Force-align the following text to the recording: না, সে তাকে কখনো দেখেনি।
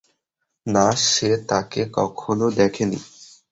না, 0.65 0.85
সে 1.07 1.29
তাকে 1.49 1.81
কখনো 1.97 2.45
দেখেনি। 2.59 2.99